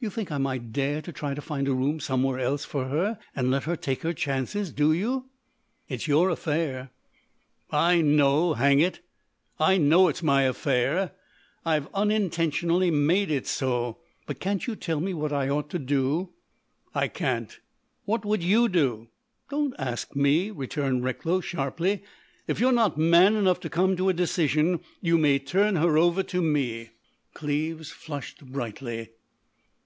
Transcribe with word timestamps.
"You 0.00 0.10
think 0.10 0.30
I 0.30 0.36
might 0.36 0.70
dare 0.70 1.00
try 1.00 1.32
to 1.32 1.40
find 1.40 1.66
a 1.66 1.72
room 1.72 1.98
somewhere 1.98 2.38
else 2.38 2.66
for 2.66 2.88
her 2.88 3.18
and 3.34 3.50
let 3.50 3.64
her 3.64 3.74
take 3.74 4.02
her 4.02 4.12
chances? 4.12 4.70
Do 4.70 4.92
you?" 4.92 5.30
"It's 5.88 6.06
your 6.06 6.28
affair." 6.28 6.90
"I 7.70 8.02
know—hang 8.02 8.80
it! 8.80 9.00
I 9.58 9.78
know 9.78 10.08
it's 10.08 10.22
my 10.22 10.42
affair. 10.42 11.12
I've 11.64 11.88
unintentionally 11.94 12.90
made 12.90 13.30
it 13.30 13.46
so. 13.46 13.96
But 14.26 14.40
can't 14.40 14.66
you 14.66 14.76
tell 14.76 15.00
me 15.00 15.14
what 15.14 15.32
I 15.32 15.48
ought 15.48 15.70
to 15.70 15.78
do?" 15.78 16.34
"I 16.94 17.08
can't." 17.08 17.58
"What 18.04 18.26
would 18.26 18.42
you 18.42 18.68
do?" 18.68 19.08
"Don't 19.48 19.74
ask 19.78 20.14
me," 20.14 20.50
returned 20.50 21.02
Recklow, 21.02 21.40
sharply. 21.40 22.04
"If 22.46 22.60
you're 22.60 22.72
not 22.72 22.98
man 22.98 23.36
enough 23.36 23.60
to 23.60 23.70
come 23.70 23.96
to 23.96 24.10
a 24.10 24.12
decision 24.12 24.80
you 25.00 25.16
may 25.16 25.38
turn 25.38 25.76
her 25.76 25.96
over 25.96 26.22
to 26.24 26.42
me." 26.42 26.90
Cleves 27.32 27.90
flushed 27.90 28.44
brightly. 28.44 29.08